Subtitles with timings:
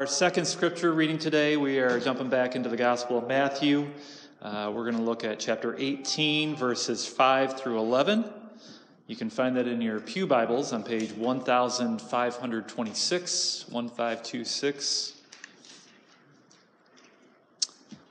[0.00, 3.86] Our second scripture reading today, we are jumping back into the Gospel of Matthew.
[4.42, 8.24] Uh, we're going to look at chapter 18, verses 5 through 11.
[9.06, 15.12] You can find that in your Pew Bibles on page 1526, 1526.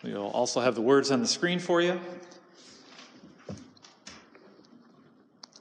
[0.04, 2.00] We'll also have the words on the screen for you.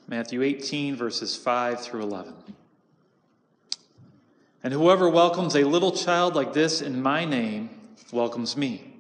[0.06, 2.32] Matthew 18, verses 5 through 11.
[4.62, 7.70] And whoever welcomes a little child like this in my name
[8.12, 8.92] welcomes me.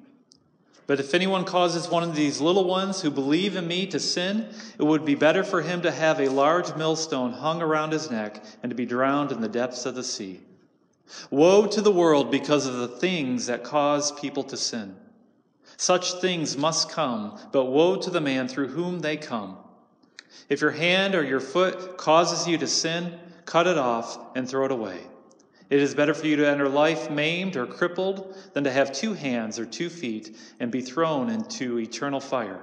[0.88, 4.48] But if anyone causes one of these little ones who believe in me to sin,
[4.78, 8.44] it would be better for him to have a large millstone hung around his neck
[8.62, 10.40] and to be drowned in the depths of the sea.
[11.30, 14.96] Woe to the world because of the things that cause people to sin.
[15.76, 19.56] Such things must come, but woe to the man through whom they come.
[20.48, 24.64] If your hand or your foot causes you to sin, cut it off and throw
[24.64, 24.98] it away.
[25.72, 29.14] It is better for you to enter life maimed or crippled than to have two
[29.14, 32.60] hands or two feet and be thrown into eternal fire.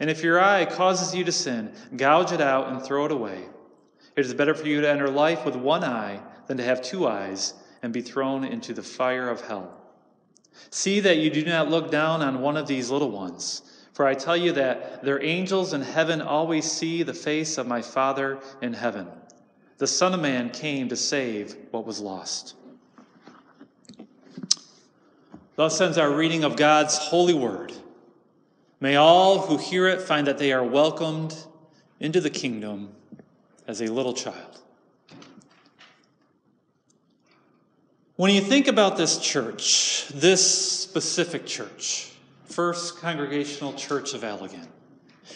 [0.00, 3.44] And if your eye causes you to sin, gouge it out and throw it away.
[4.16, 7.06] It is better for you to enter life with one eye than to have two
[7.06, 9.78] eyes and be thrown into the fire of hell.
[10.70, 13.60] See that you do not look down on one of these little ones,
[13.92, 17.82] for I tell you that their angels in heaven always see the face of my
[17.82, 19.08] Father in heaven.
[19.78, 22.54] The Son of Man came to save what was lost.
[25.56, 27.72] Thus ends our reading of God's holy word.
[28.80, 31.36] May all who hear it find that they are welcomed
[32.00, 32.90] into the kingdom
[33.66, 34.60] as a little child.
[38.16, 42.12] When you think about this church, this specific church,
[42.44, 44.68] First Congregational Church of Allegan,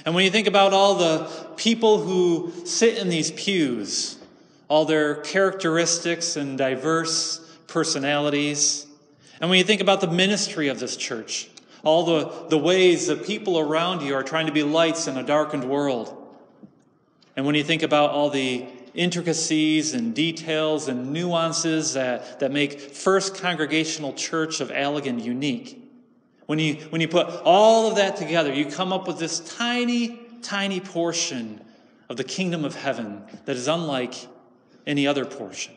[0.04, 1.24] and when you think about all the
[1.56, 4.17] people who sit in these pews,
[4.68, 8.86] all their characteristics and diverse personalities.
[9.40, 11.48] And when you think about the ministry of this church,
[11.82, 15.22] all the, the ways the people around you are trying to be lights in a
[15.22, 16.14] darkened world.
[17.36, 22.80] And when you think about all the intricacies and details and nuances that, that make
[22.80, 25.84] First Congregational Church of Allegan unique,
[26.46, 30.18] when you, when you put all of that together, you come up with this tiny,
[30.42, 31.60] tiny portion
[32.08, 34.14] of the kingdom of heaven that is unlike
[34.88, 35.74] any other portion.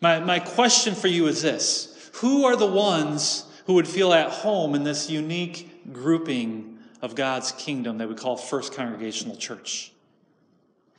[0.00, 4.30] My, my question for you is this Who are the ones who would feel at
[4.30, 9.90] home in this unique grouping of God's kingdom that we call First Congregational Church?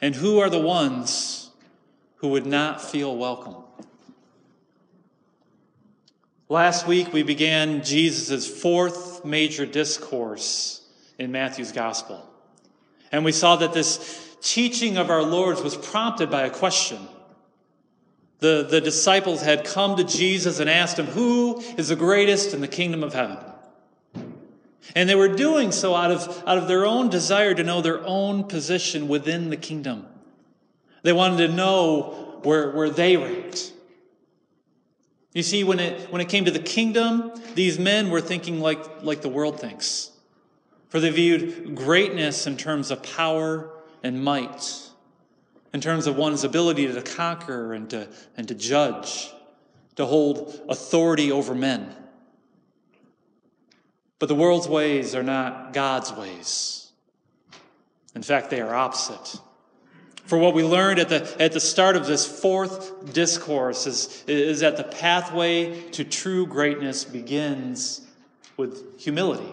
[0.01, 1.51] And who are the ones
[2.17, 3.55] who would not feel welcome?
[6.47, 10.81] Last week, we began Jesus' fourth major discourse
[11.19, 12.27] in Matthew's gospel.
[13.11, 17.07] And we saw that this teaching of our Lord's was prompted by a question.
[18.39, 22.61] The, the disciples had come to Jesus and asked him, Who is the greatest in
[22.61, 23.37] the kingdom of heaven?
[24.95, 28.05] And they were doing so out of, out of their own desire to know their
[28.05, 30.07] own position within the kingdom.
[31.03, 33.73] They wanted to know where, where they ranked.
[35.33, 39.03] You see, when it, when it came to the kingdom, these men were thinking like,
[39.03, 40.11] like the world thinks.
[40.87, 43.69] For they viewed greatness in terms of power
[44.03, 44.89] and might,
[45.73, 49.31] in terms of one's ability to conquer and to, and to judge,
[49.95, 51.95] to hold authority over men.
[54.17, 56.91] But the world's ways are not God's ways.
[58.15, 59.39] In fact, they are opposite.
[60.25, 64.59] For what we learned at the, at the start of this fourth discourse is, is
[64.59, 68.01] that the pathway to true greatness begins
[68.57, 69.51] with humility.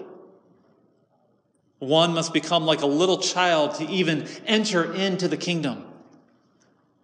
[1.78, 5.84] One must become like a little child to even enter into the kingdom.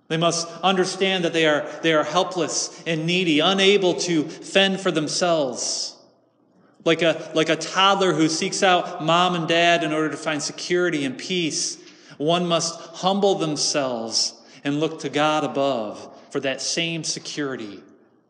[0.08, 4.90] They must understand that they are, they are helpless and needy, unable to fend for
[4.90, 5.96] themselves.
[6.84, 10.42] Like a, like a toddler who seeks out mom and dad in order to find
[10.42, 11.78] security and peace,
[12.18, 14.34] one must humble themselves
[14.64, 17.82] and look to God above for that same security,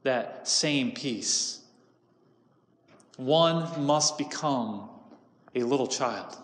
[0.02, 1.60] that same peace.
[3.16, 4.88] One must become
[5.54, 6.36] a little child.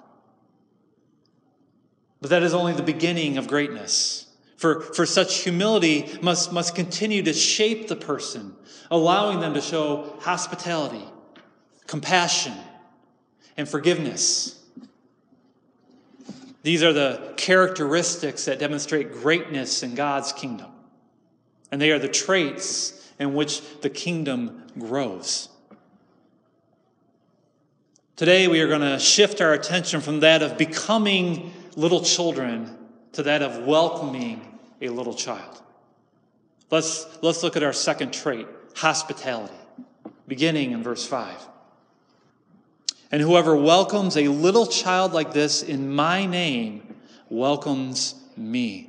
[2.20, 4.26] But that is only the beginning of greatness.
[4.56, 8.56] For, for such humility must, must continue to shape the person,
[8.90, 11.04] allowing them to show hospitality,
[11.86, 12.54] compassion,
[13.56, 14.60] and forgiveness.
[16.62, 20.72] These are the characteristics that demonstrate greatness in God's kingdom.
[21.70, 25.48] And they are the traits in which the kingdom grows.
[28.18, 32.76] Today, we are going to shift our attention from that of becoming little children
[33.12, 35.62] to that of welcoming a little child.
[36.68, 39.54] Let's, let's look at our second trait hospitality,
[40.26, 41.32] beginning in verse 5.
[43.12, 46.96] And whoever welcomes a little child like this in my name
[47.28, 48.87] welcomes me.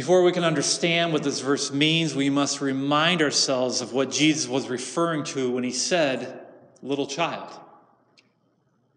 [0.00, 4.48] Before we can understand what this verse means, we must remind ourselves of what Jesus
[4.48, 6.40] was referring to when he said,
[6.80, 7.50] little child.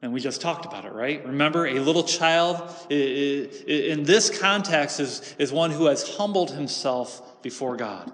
[0.02, 1.22] And we just talked about it, right?
[1.26, 7.76] Remember, a little child in this context is, is one who has humbled himself before
[7.76, 8.10] God.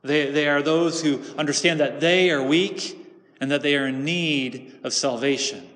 [0.00, 3.06] They, they are those who understand that they are weak
[3.38, 5.68] and that they are in need of salvation.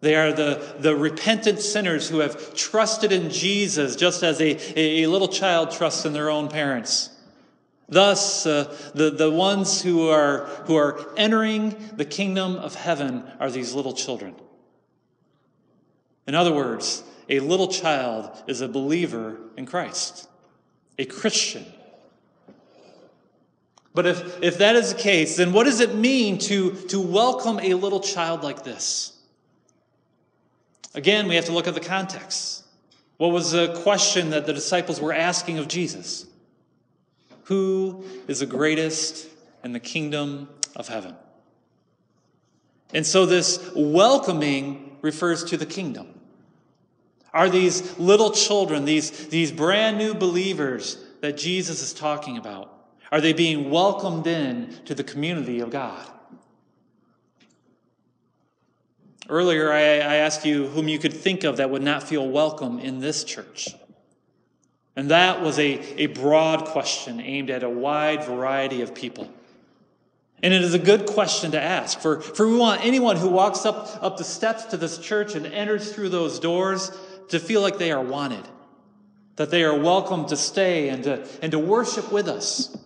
[0.00, 5.06] They are the, the repentant sinners who have trusted in Jesus just as a, a
[5.06, 7.10] little child trusts in their own parents.
[7.88, 13.50] Thus, uh, the, the ones who are, who are entering the kingdom of heaven are
[13.50, 14.34] these little children.
[16.26, 20.28] In other words, a little child is a believer in Christ,
[20.98, 21.64] a Christian.
[23.94, 27.58] But if, if that is the case, then what does it mean to, to welcome
[27.58, 29.17] a little child like this?
[30.98, 32.64] Again, we have to look at the context.
[33.18, 36.26] What was the question that the disciples were asking of Jesus?
[37.44, 39.28] Who is the greatest
[39.62, 41.14] in the kingdom of heaven?
[42.92, 46.18] And so this welcoming refers to the kingdom.
[47.32, 52.74] Are these little children, these, these brand new believers that Jesus is talking about,
[53.12, 56.04] are they being welcomed in to the community of God?
[59.28, 62.78] Earlier, I, I asked you whom you could think of that would not feel welcome
[62.78, 63.74] in this church.
[64.96, 69.30] And that was a, a broad question aimed at a wide variety of people.
[70.42, 73.66] And it is a good question to ask, for, for we want anyone who walks
[73.66, 76.90] up, up the steps to this church and enters through those doors
[77.28, 78.46] to feel like they are wanted,
[79.36, 82.76] that they are welcome to stay and to, and to worship with us.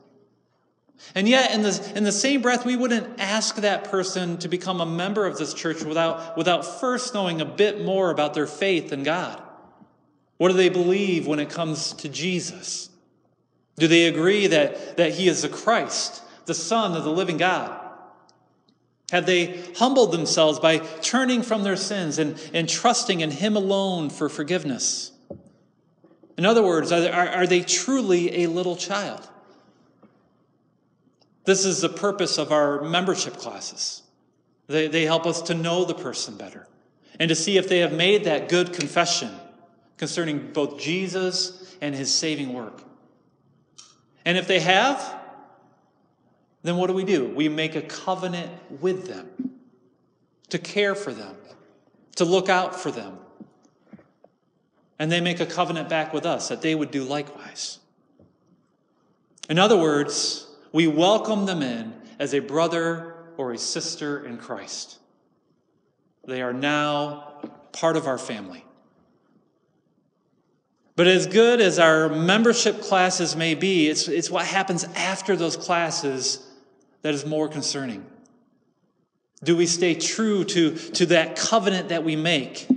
[1.15, 4.81] And yet, in the, in the same breath, we wouldn't ask that person to become
[4.81, 8.93] a member of this church without, without first knowing a bit more about their faith
[8.93, 9.43] in God.
[10.39, 12.89] What do they believe when it comes to Jesus?
[13.77, 17.79] Do they agree that, that he is the Christ, the Son of the living God?
[19.11, 24.09] Have they humbled themselves by turning from their sins and, and trusting in him alone
[24.09, 25.13] for forgiveness?
[26.39, 29.29] In other words, are, are, are they truly a little child?
[31.45, 34.03] This is the purpose of our membership classes.
[34.69, 36.67] They, they help us to know the person better
[37.19, 39.31] and to see if they have made that good confession
[39.97, 42.83] concerning both Jesus and his saving work.
[44.25, 45.21] And if they have,
[46.63, 47.27] then what do we do?
[47.27, 48.51] We make a covenant
[48.81, 49.59] with them
[50.51, 51.35] to care for them,
[52.17, 53.19] to look out for them.
[54.99, 57.79] And they make a covenant back with us that they would do likewise.
[59.51, 64.99] In other words, we welcome them in as a brother or a sister in Christ.
[66.27, 67.41] They are now
[67.73, 68.65] part of our family.
[70.95, 75.57] But as good as our membership classes may be, it's, it's what happens after those
[75.57, 76.47] classes
[77.01, 78.05] that is more concerning.
[79.43, 82.69] Do we stay true to, to that covenant that we make?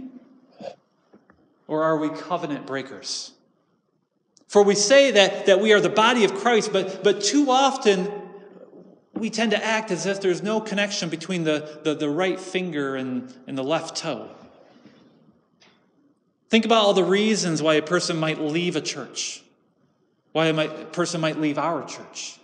[1.68, 3.34] Or are we covenant breakers?
[4.47, 8.12] For we say that, that we are the body of Christ, but, but too often
[9.13, 12.96] we tend to act as if there's no connection between the, the, the right finger
[12.96, 14.29] and, and the left toe.
[16.50, 19.41] Think about all the reasons why a person might leave a church,
[20.31, 22.39] why a might, person might leave our church.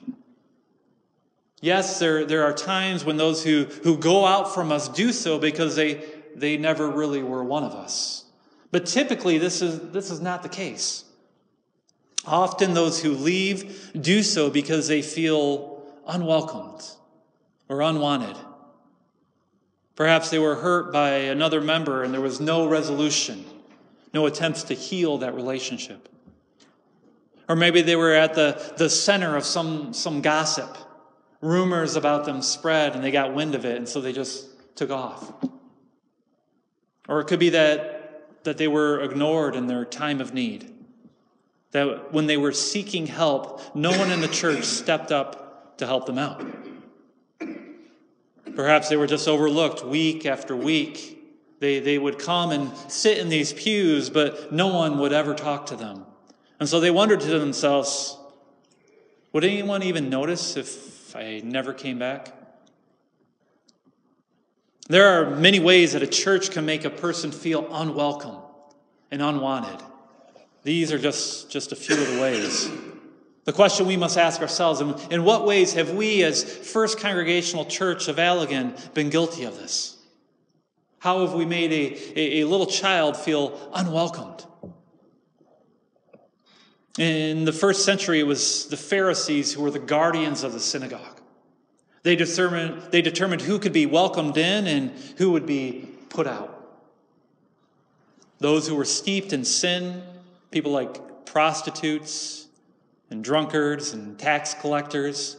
[1.61, 5.37] Yes, there, there are times when those who, who go out from us do so
[5.37, 6.03] because they,
[6.35, 8.25] they never really were one of us.
[8.71, 11.03] But typically, this is, this is not the case.
[12.25, 16.83] Often those who leave do so because they feel unwelcomed
[17.67, 18.35] or unwanted.
[19.95, 23.45] Perhaps they were hurt by another member and there was no resolution,
[24.13, 26.09] no attempts to heal that relationship.
[27.49, 30.77] Or maybe they were at the, the center of some, some gossip.
[31.41, 34.91] Rumors about them spread and they got wind of it and so they just took
[34.91, 35.33] off.
[37.07, 40.70] Or it could be that, that they were ignored in their time of need.
[41.71, 46.05] That when they were seeking help, no one in the church stepped up to help
[46.05, 46.45] them out.
[48.55, 51.17] Perhaps they were just overlooked week after week.
[51.59, 55.67] They, they would come and sit in these pews, but no one would ever talk
[55.67, 56.05] to them.
[56.59, 58.17] And so they wondered to themselves
[59.33, 62.33] would anyone even notice if I never came back?
[64.89, 68.41] There are many ways that a church can make a person feel unwelcome
[69.09, 69.81] and unwanted.
[70.63, 72.69] These are just, just a few of the ways.
[73.45, 78.07] The question we must ask ourselves in, what ways have we, as First Congregational Church
[78.07, 79.97] of Allegan, been guilty of this?
[80.99, 84.45] How have we made a, a, a little child feel unwelcomed?
[86.99, 91.19] In the first century, it was the Pharisees who were the guardians of the synagogue.
[92.03, 96.57] They determined, they determined who could be welcomed in and who would be put out.
[98.39, 100.03] Those who were steeped in sin,
[100.51, 102.47] people like prostitutes
[103.09, 105.37] and drunkards and tax collectors,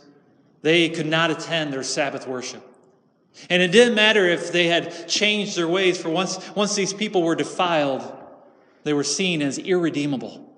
[0.63, 2.67] they could not attend their Sabbath worship.
[3.49, 7.23] And it didn't matter if they had changed their ways, for once, once these people
[7.23, 8.03] were defiled,
[8.85, 10.49] they were seen as irredeemable.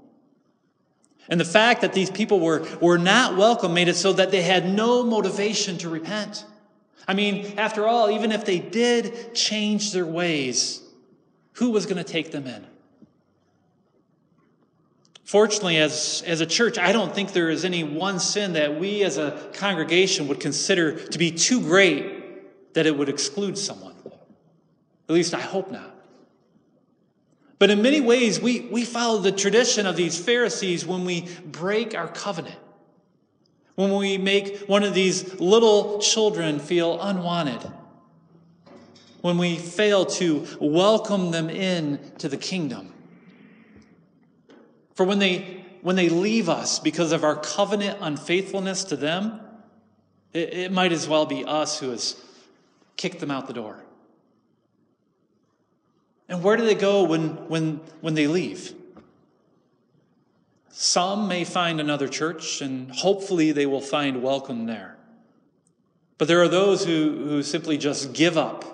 [1.28, 4.42] And the fact that these people were, were not welcome made it so that they
[4.42, 6.44] had no motivation to repent.
[7.06, 10.82] I mean, after all, even if they did change their ways,
[11.54, 12.66] who was going to take them in?
[15.25, 19.02] Fortunately, as, as a church, I don't think there is any one sin that we
[19.02, 23.95] as a congregation would consider to be too great that it would exclude someone.
[25.09, 25.95] At least I hope not.
[27.59, 31.95] But in many ways, we, we follow the tradition of these Pharisees when we break
[31.95, 32.59] our covenant,
[33.76, 37.71] when we make one of these little children feel unwanted,
[39.23, 42.93] when we fail to welcome them in to the kingdom.
[44.95, 49.41] For when they, when they leave us because of our covenant unfaithfulness to them,
[50.33, 52.21] it, it might as well be us who has
[52.97, 53.79] kicked them out the door.
[56.29, 58.73] And where do they go when, when, when they leave?
[60.71, 64.97] Some may find another church, and hopefully they will find welcome there.
[66.19, 68.65] But there are those who, who simply just give up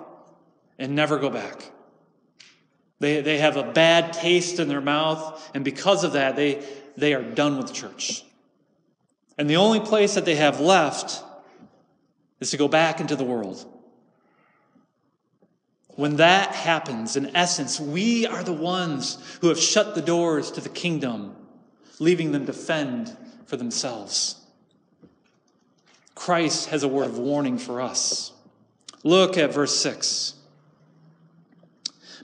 [0.79, 1.71] and never go back.
[3.01, 6.63] They, they have a bad taste in their mouth, and because of that, they,
[6.95, 8.23] they are done with church.
[9.39, 11.23] And the only place that they have left
[12.39, 13.65] is to go back into the world.
[15.95, 20.61] When that happens, in essence, we are the ones who have shut the doors to
[20.61, 21.35] the kingdom,
[21.97, 23.17] leaving them to fend
[23.47, 24.35] for themselves.
[26.13, 28.31] Christ has a word of warning for us.
[29.03, 30.35] Look at verse 6.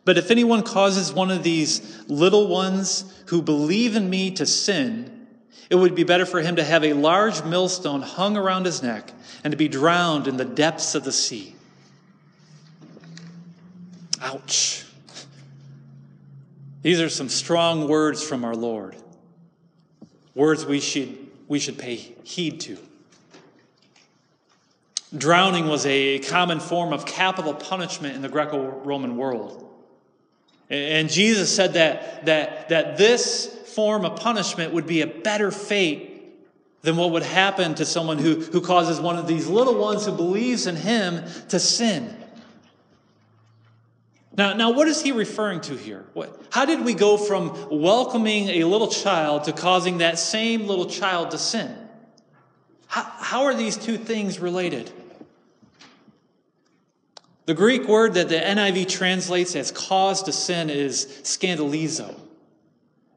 [0.08, 5.28] But if anyone causes one of these little ones who believe in me to sin,
[5.70, 9.12] it would be better for him to have a large millstone hung around his neck
[9.44, 11.56] and to be drowned in the depths of the sea.
[14.22, 14.86] Ouch.
[16.84, 18.96] These are some strong words from our Lord.
[20.36, 21.18] Words we should,
[21.50, 22.78] we should pay heed to.
[25.18, 29.66] Drowning was a common form of capital punishment in the Greco Roman world.
[30.70, 36.18] And Jesus said that, that, that this form of punishment would be a better fate
[36.82, 40.12] than what would happen to someone who, who causes one of these little ones who
[40.12, 42.16] believes in him to sin.
[44.38, 46.06] Now, now, what is he referring to here?
[46.14, 50.86] What, how did we go from welcoming a little child to causing that same little
[50.86, 51.76] child to sin?
[52.86, 54.92] How, how are these two things related?
[57.48, 62.14] The Greek word that the NIV translates as cause to sin is scandalizo.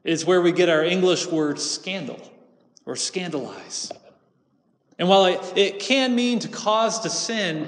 [0.05, 2.17] It's where we get our English word scandal
[2.85, 3.91] or scandalize.
[4.97, 7.67] And while it, it can mean to cause to sin,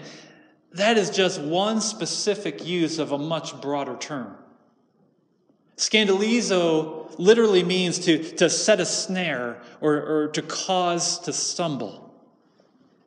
[0.72, 4.34] that is just one specific use of a much broader term.
[5.75, 12.02] Scandalizo literally means to, to set a snare or, or to cause to stumble.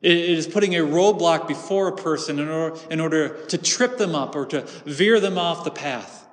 [0.01, 4.13] It is putting a roadblock before a person in order, in order to trip them
[4.13, 6.25] up or to veer them off the path.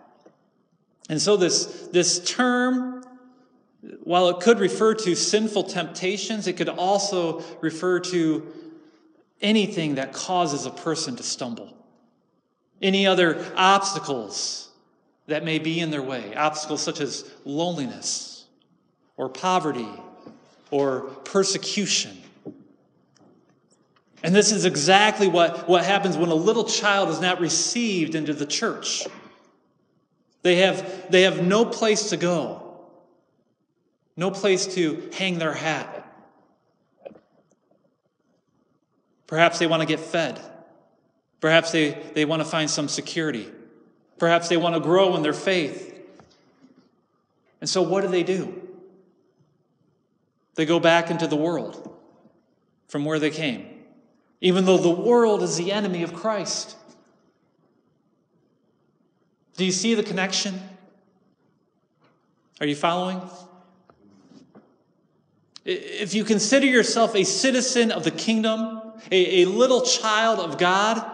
[1.09, 3.05] And so, this, this term,
[4.03, 8.47] while it could refer to sinful temptations, it could also refer to
[9.41, 11.77] anything that causes a person to stumble,
[12.81, 14.71] any other obstacles
[15.27, 18.47] that may be in their way, obstacles such as loneliness
[19.17, 19.89] or poverty
[20.71, 22.17] or persecution.
[24.25, 28.33] And this is exactly what, what happens when a little child is not received into
[28.33, 29.07] the church.
[30.43, 32.81] They have, they have no place to go,
[34.17, 36.01] no place to hang their hat.
[39.27, 40.41] Perhaps they want to get fed.
[41.41, 43.51] Perhaps they, they want to find some security.
[44.19, 45.91] Perhaps they want to grow in their faith.
[47.61, 48.63] And so, what do they do?
[50.55, 51.95] They go back into the world
[52.89, 53.74] from where they came,
[54.41, 56.77] even though the world is the enemy of Christ.
[59.57, 60.61] Do you see the connection?
[62.61, 63.21] Are you following?
[65.65, 71.11] If you consider yourself a citizen of the kingdom, a, a little child of God,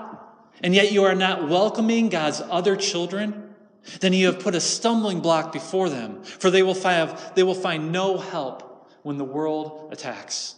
[0.63, 3.55] and yet you are not welcoming God's other children,
[4.01, 7.55] then you have put a stumbling block before them, for they will find, they will
[7.55, 10.57] find no help when the world attacks.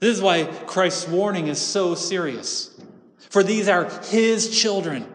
[0.00, 2.78] This is why Christ's warning is so serious.
[3.30, 5.06] For these are his children,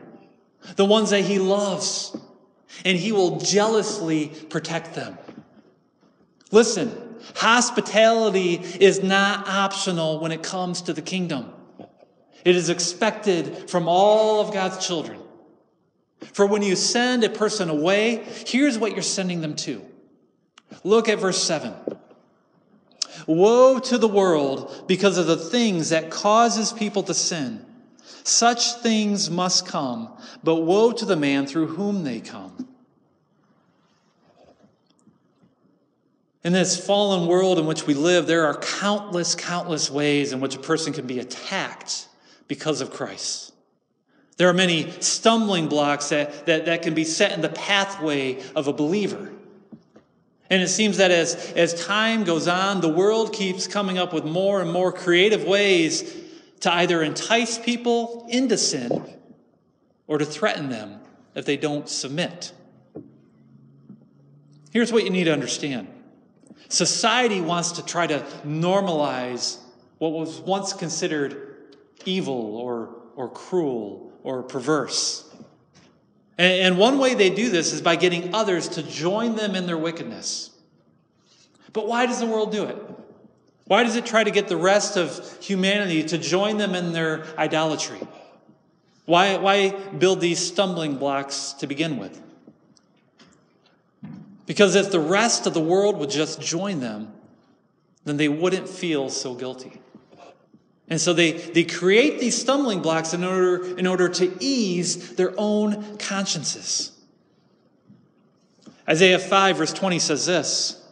[0.75, 2.15] the ones that he loves,
[2.85, 5.17] and he will jealously protect them.
[6.51, 6.91] Listen,
[7.35, 11.51] hospitality is not optional when it comes to the kingdom.
[12.43, 15.19] It is expected from all of God's children.
[16.33, 19.83] For when you send a person away, here's what you're sending them to.
[20.83, 21.73] Look at verse 7.
[23.28, 27.66] Woe to the world because of the things that causes people to sin.
[28.24, 30.10] Such things must come,
[30.44, 32.68] but woe to the man through whom they come.
[36.44, 40.56] In this fallen world in which we live, there are countless, countless ways in which
[40.56, 42.08] a person can be attacked
[42.48, 43.54] because of Christ.
[44.38, 48.68] There are many stumbling blocks that, that, that can be set in the pathway of
[48.68, 49.32] a believer.
[50.51, 54.25] And it seems that as, as time goes on, the world keeps coming up with
[54.25, 56.13] more and more creative ways
[56.60, 59.01] to either entice people into sin
[60.08, 61.00] or to threaten them
[61.36, 62.51] if they don't submit.
[64.72, 65.88] Here's what you need to understand
[66.67, 69.58] society wants to try to normalize
[70.00, 75.30] what was once considered evil or, or cruel or perverse.
[76.41, 79.77] And, one way they do this is by getting others to join them in their
[79.77, 80.50] wickedness.
[81.71, 82.75] But why does the world do it?
[83.65, 87.25] Why does it try to get the rest of humanity to join them in their
[87.38, 88.00] idolatry?
[89.05, 92.19] Why, why build these stumbling blocks to begin with?
[94.48, 97.13] Because if the rest of the world would just join them,
[98.03, 99.80] then they wouldn't feel so guilty.
[100.91, 105.33] And so they, they create these stumbling blocks in order, in order to ease their
[105.37, 106.92] own consciences.
[108.89, 110.85] Isaiah 5, verse 20 says this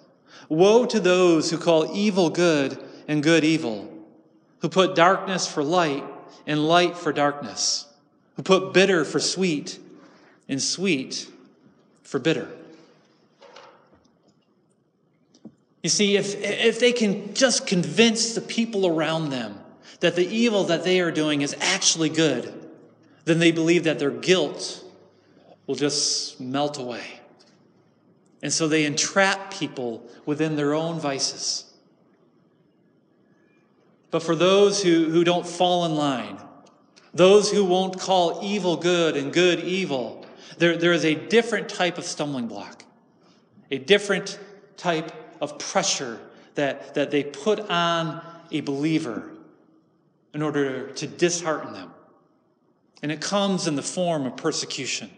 [0.48, 3.92] Woe to those who call evil good and good evil,
[4.60, 6.06] who put darkness for light
[6.48, 7.86] and light for darkness,
[8.38, 9.80] who put bitter for sweet
[10.48, 11.30] and sweet
[12.04, 12.48] for bitter.
[15.84, 19.59] You see, if, if they can just convince the people around them
[20.00, 22.54] that the evil that they are doing is actually good,
[23.26, 24.84] then they believe that their guilt
[25.68, 27.20] will just melt away.
[28.42, 31.66] And so they entrap people within their own vices.
[34.12, 36.38] But for those who, who don't fall in line,
[37.14, 40.26] those who won't call evil good and good evil,
[40.58, 42.84] there, there is a different type of stumbling block,
[43.70, 44.40] a different
[44.78, 46.20] type of pressure
[46.56, 49.30] that, that they put on a believer
[50.34, 51.92] in order to dishearten them.
[53.02, 55.10] And it comes in the form of persecution.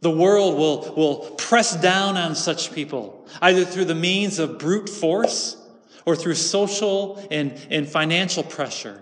[0.00, 4.88] The world will, will press down on such people, either through the means of brute
[4.88, 5.56] force
[6.04, 9.00] or through social and, and financial pressure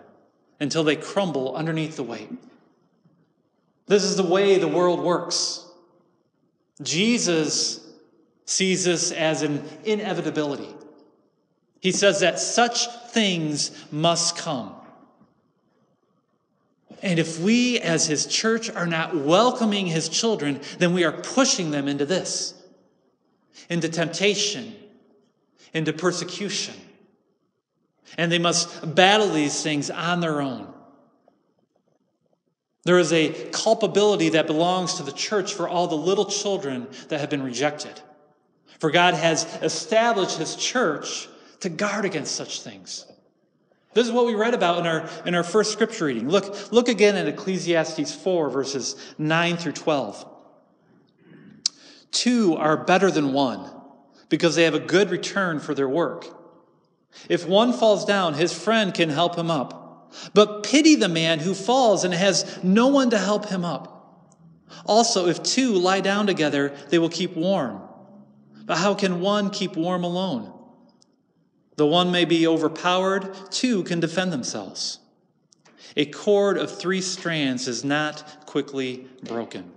[0.60, 2.30] until they crumble underneath the weight.
[3.86, 5.66] This is the way the world works.
[6.82, 7.80] Jesus
[8.44, 10.68] sees this as an inevitability.
[11.80, 14.74] He says that such things must come.
[17.02, 21.70] And if we, as his church, are not welcoming his children, then we are pushing
[21.70, 22.54] them into this
[23.68, 24.74] into temptation,
[25.72, 26.74] into persecution.
[28.18, 30.66] And they must battle these things on their own.
[32.82, 37.20] There is a culpability that belongs to the church for all the little children that
[37.20, 38.00] have been rejected.
[38.80, 41.28] For God has established his church
[41.60, 43.06] to guard against such things.
[43.92, 46.28] This is what we read about in our, in our first scripture reading.
[46.28, 50.26] Look, look again at Ecclesiastes 4, verses 9 through 12.
[52.12, 53.68] Two are better than one
[54.28, 56.26] because they have a good return for their work.
[57.28, 60.12] If one falls down, his friend can help him up.
[60.34, 63.96] But pity the man who falls and has no one to help him up.
[64.86, 67.82] Also, if two lie down together, they will keep warm.
[68.64, 70.52] But how can one keep warm alone?
[71.80, 74.98] The one may be overpowered, two can defend themselves.
[75.96, 79.72] A cord of three strands is not quickly broken.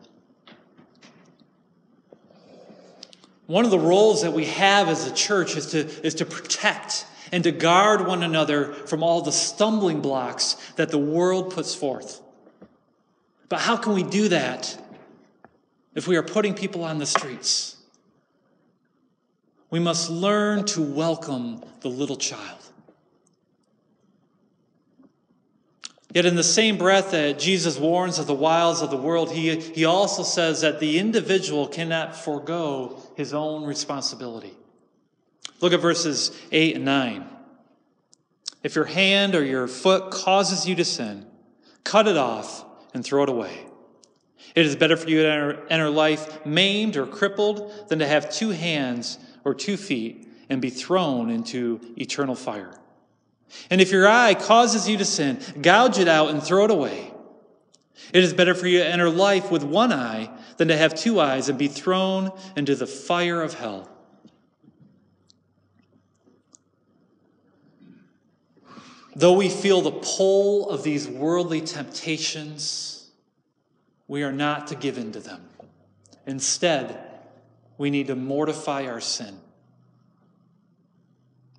[3.47, 7.05] One of the roles that we have as a church is to, is to protect
[7.31, 12.19] and to guard one another from all the stumbling blocks that the world puts forth.
[13.47, 14.77] But how can we do that
[15.95, 17.77] if we are putting people on the streets?
[19.73, 22.59] We must learn to welcome the little child.
[26.13, 29.59] Yet, in the same breath that Jesus warns of the wiles of the world, he,
[29.59, 34.53] he also says that the individual cannot forego his own responsibility.
[35.59, 37.27] Look at verses 8 and 9.
[38.61, 41.25] If your hand or your foot causes you to sin,
[41.83, 43.65] cut it off and throw it away.
[44.53, 48.31] It is better for you to enter, enter life maimed or crippled than to have
[48.31, 52.77] two hands or two feet and be thrown into eternal fire.
[53.69, 57.11] And if your eye causes you to sin, gouge it out and throw it away.
[58.11, 61.19] It is better for you to enter life with one eye than to have two
[61.19, 63.89] eyes and be thrown into the fire of hell.
[69.15, 73.11] Though we feel the pull of these worldly temptations,
[74.07, 75.47] we are not to give in to them.
[76.25, 77.12] Instead,
[77.83, 79.37] we need to mortify our sin.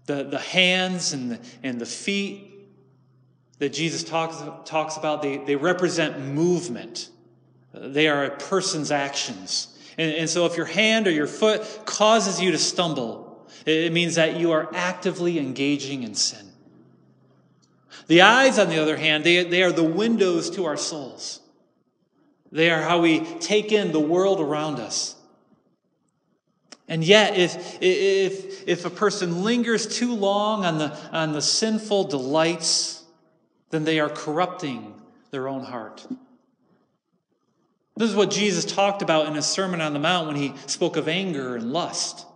[0.07, 2.51] The, the hands and the, and the feet
[3.59, 7.11] that Jesus talks, talks about, they, they represent movement.
[7.75, 9.79] They are a person's actions.
[9.99, 14.15] And, and so if your hand or your foot causes you to stumble, it means
[14.15, 16.51] that you are actively engaging in sin.
[18.07, 21.41] The eyes, on the other hand, they, they are the windows to our souls.
[22.51, 25.14] They are how we take in the world around us.
[26.87, 32.05] And yet, if, if, if a person lingers too long on the, on the sinful
[32.05, 33.03] delights,
[33.71, 34.95] then they are corrupting
[35.31, 36.07] their own heart.
[37.97, 40.97] This is what Jesus talked about in his Sermon on the Mount when he spoke
[40.97, 42.27] of anger and lust.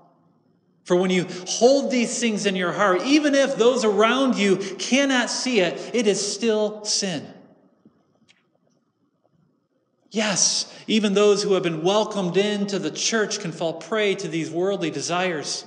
[0.84, 5.28] For when you hold these things in your heart, even if those around you cannot
[5.28, 7.26] see it, it is still sin.
[10.10, 14.50] Yes, even those who have been welcomed into the church can fall prey to these
[14.50, 15.66] worldly desires.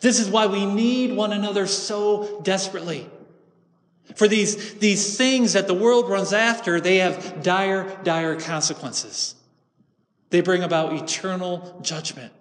[0.00, 3.08] This is why we need one another so desperately.
[4.16, 9.34] For these, these things that the world runs after, they have dire, dire consequences.
[10.30, 12.32] They bring about eternal judgment.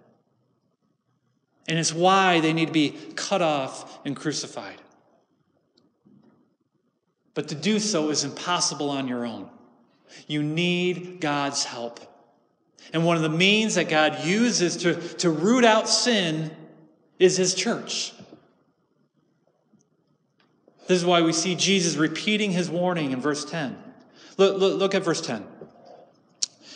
[1.68, 4.82] And it's why they need to be cut off and crucified.
[7.34, 9.50] But to do so is impossible on your own.
[10.28, 12.00] You need God's help.
[12.94, 16.52] And one of the means that God uses to, to root out sin
[17.20, 18.14] is his church.
[20.88, 23.78] This is why we see Jesus repeating his warning in verse 10.
[24.38, 25.46] Look, look, look at verse 10.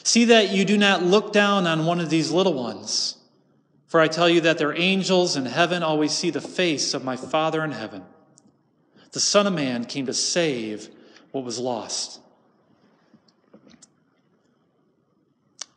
[0.03, 3.17] See that you do not look down on one of these little ones.
[3.87, 7.15] For I tell you that their angels in heaven always see the face of my
[7.15, 8.03] Father in heaven.
[9.13, 10.89] The Son of Man came to save
[11.31, 12.19] what was lost.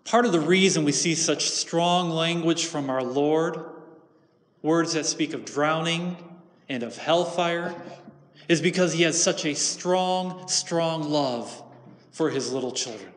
[0.06, 3.58] Part of the reason we see such strong language from our Lord,
[4.62, 6.16] words that speak of drowning
[6.68, 7.74] and of hellfire,
[8.48, 11.60] is because he has such a strong, strong love
[12.12, 13.10] for his little children.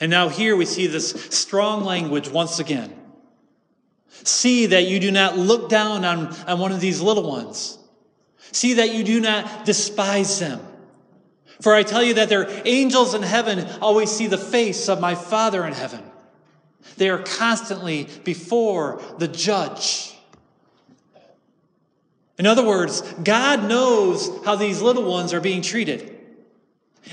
[0.00, 2.92] And now here we see this strong language once again.
[4.08, 7.78] See that you do not look down on, on one of these little ones.
[8.50, 10.60] See that you do not despise them.
[11.60, 15.14] For I tell you that their angels in heaven always see the face of my
[15.14, 16.02] Father in heaven.
[16.96, 20.14] They are constantly before the judge.
[22.38, 26.18] In other words, God knows how these little ones are being treated.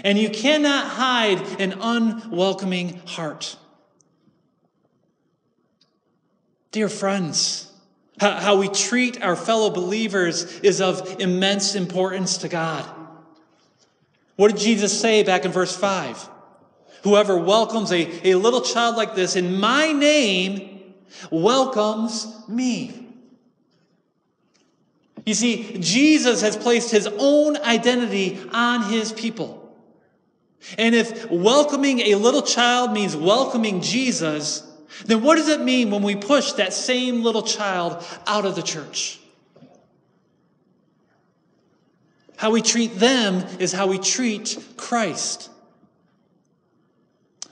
[0.04, 3.58] And you cannot hide an unwelcoming heart.
[6.72, 7.72] Dear friends,
[8.20, 12.86] how we treat our fellow believers is of immense importance to God.
[14.38, 16.30] What did Jesus say back in verse 5?
[17.04, 20.94] Whoever welcomes a, a little child like this in my name
[21.30, 23.08] welcomes me.
[25.26, 29.76] You see, Jesus has placed his own identity on his people.
[30.78, 34.64] And if welcoming a little child means welcoming Jesus,
[35.06, 38.62] then what does it mean when we push that same little child out of the
[38.62, 39.20] church?
[42.38, 45.50] How we treat them is how we treat Christ.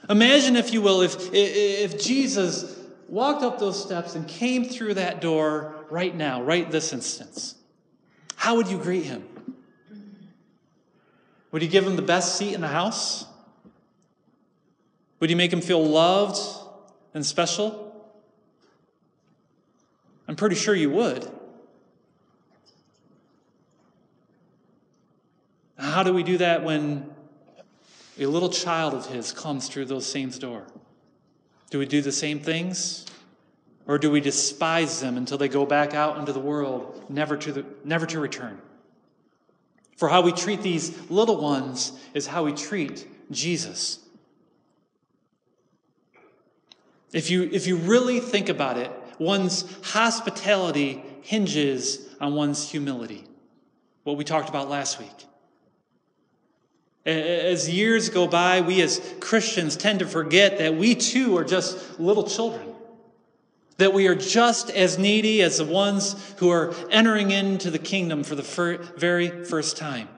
[0.08, 5.20] Imagine, if you will, if, if Jesus walked up those steps and came through that
[5.20, 7.56] door right now, right this instance.
[8.36, 9.24] How would you greet him?
[11.50, 13.24] Would you give him the best seat in the house?
[15.18, 16.38] Would you make him feel loved
[17.12, 17.82] and special?
[20.28, 21.28] I'm pretty sure you would.
[25.78, 27.10] How do we do that when
[28.18, 30.66] a little child of his comes through those same door?
[31.70, 33.04] Do we do the same things?
[33.86, 37.52] Or do we despise them until they go back out into the world, never to,
[37.52, 38.60] the, never to return?
[39.96, 44.00] For how we treat these little ones is how we treat Jesus.
[47.12, 53.24] If you, if you really think about it, one's hospitality hinges on one's humility.
[54.04, 55.25] What we talked about last week.
[57.06, 62.00] As years go by, we as Christians tend to forget that we too are just
[62.00, 62.74] little children.
[63.78, 68.24] That we are just as needy as the ones who are entering into the kingdom
[68.24, 68.42] for the
[68.96, 70.08] very first time.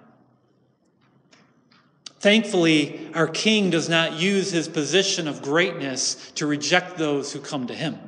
[2.20, 7.66] Thankfully, our king does not use his position of greatness to reject those who come
[7.66, 7.98] to him.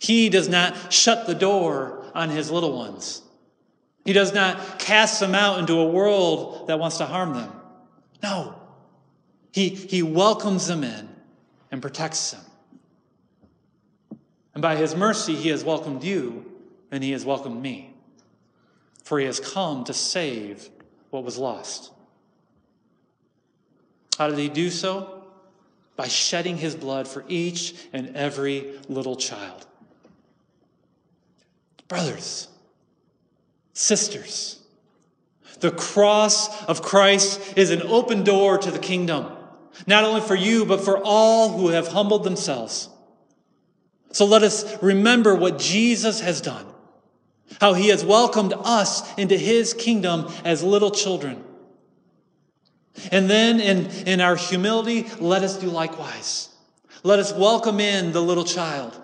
[0.00, 3.22] He does not shut the door on his little ones.
[4.04, 7.52] He does not cast them out into a world that wants to harm them.
[8.22, 8.54] No.
[9.52, 11.08] He, he welcomes them in
[11.70, 12.40] and protects them.
[14.54, 16.44] And by his mercy, he has welcomed you
[16.90, 17.94] and he has welcomed me.
[19.04, 20.68] For he has come to save
[21.10, 21.92] what was lost.
[24.18, 25.24] How did he do so?
[25.96, 29.66] By shedding his blood for each and every little child.
[31.86, 32.48] Brothers,
[33.72, 34.60] sisters,
[35.60, 39.26] the cross of Christ is an open door to the kingdom,
[39.86, 42.88] not only for you, but for all who have humbled themselves.
[44.12, 46.66] So let us remember what Jesus has done,
[47.60, 51.44] how he has welcomed us into his kingdom as little children.
[53.12, 56.48] And then in, in our humility, let us do likewise.
[57.02, 59.00] Let us welcome in the little child.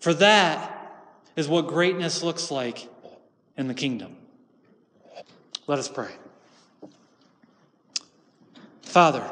[0.00, 0.70] For that
[1.34, 2.88] is what greatness looks like
[3.56, 4.16] in the kingdom.
[5.66, 6.10] Let us pray.
[8.82, 9.24] Father,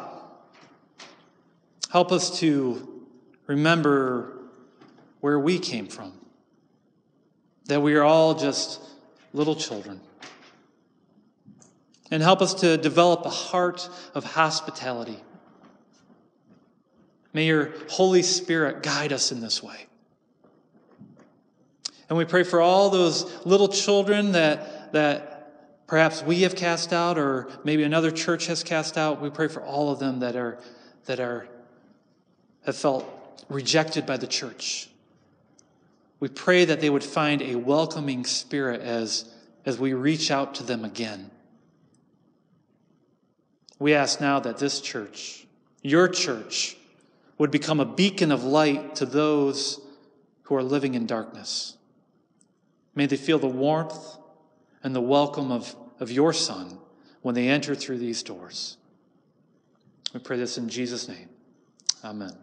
[1.90, 3.04] help us to
[3.46, 4.38] remember
[5.20, 6.12] where we came from,
[7.66, 8.80] that we are all just
[9.34, 10.00] little children.
[12.10, 15.18] And help us to develop a heart of hospitality.
[17.32, 19.86] May your Holy Spirit guide us in this way.
[22.08, 25.31] And we pray for all those little children that, that
[25.92, 29.20] perhaps we have cast out or maybe another church has cast out.
[29.20, 30.56] We pray for all of them that are
[31.04, 31.46] that are
[32.64, 33.04] have felt
[33.50, 34.88] rejected by the church.
[36.18, 39.34] We pray that they would find a welcoming spirit as,
[39.66, 41.30] as we reach out to them again.
[43.78, 45.46] We ask now that this church,
[45.82, 46.74] your church,
[47.36, 49.78] would become a beacon of light to those
[50.44, 51.76] who are living in darkness.
[52.94, 54.16] May they feel the warmth
[54.82, 56.78] and the welcome of of your Son
[57.22, 58.76] when they enter through these doors.
[60.12, 61.28] We pray this in Jesus' name.
[62.04, 62.36] Amen.